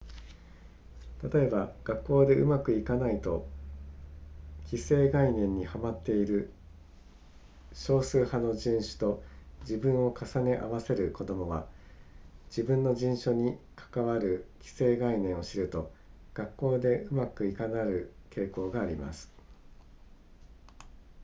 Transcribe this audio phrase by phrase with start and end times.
[1.31, 3.47] 例えば学校でうまくいかないと
[4.65, 6.51] 既成概念にはまっている
[7.71, 9.23] 少数派の人種と
[9.61, 11.67] 自分を重ね合わせる子供は
[12.47, 15.91] 自分の人種に関わる既成概念を知ると
[16.33, 19.31] 学校でうまくいかなくなる傾向があります